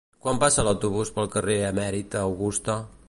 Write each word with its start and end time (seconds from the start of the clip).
Quan 0.25 0.39
passa 0.43 0.63
l'autobús 0.67 1.11
pel 1.17 1.29
carrer 1.35 1.59
Emèrita 1.67 2.25
Augusta? 2.31 2.79